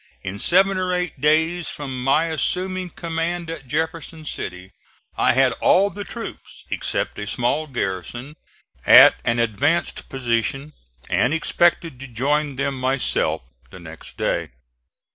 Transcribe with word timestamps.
In 0.23 0.39
seven 0.39 0.79
or 0.79 0.91
eight 0.95 1.21
days 1.21 1.69
from 1.69 2.03
my 2.03 2.25
assuming 2.29 2.89
command 2.89 3.51
at 3.51 3.67
Jefferson 3.67 4.25
City, 4.25 4.71
I 5.15 5.33
had 5.33 5.51
all 5.61 5.91
the 5.91 6.03
troops, 6.03 6.63
except 6.71 7.19
a 7.19 7.27
small 7.27 7.67
garrison, 7.67 8.35
at 8.83 9.17
an 9.25 9.37
advanced 9.37 10.09
position 10.09 10.73
and 11.07 11.35
expected 11.35 11.99
to 11.99 12.07
join 12.07 12.55
them 12.55 12.79
myself 12.79 13.43
the 13.69 13.79
next 13.79 14.17
day. 14.17 14.49